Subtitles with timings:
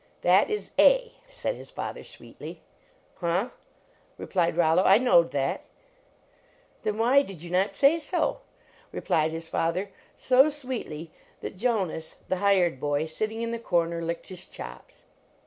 [0.21, 2.59] "That is A," said his father, sweetly.
[3.17, 3.49] "Huh,"
[4.17, 5.63] replied Rollo," I knowed that.""
[6.81, 8.39] Then why did you not say so?"
[8.91, 11.11] replied his father, so sweetly
[11.41, 13.05] that Jonas, the hired boy.
[13.05, 15.05] sitting in the corner, licked his chops.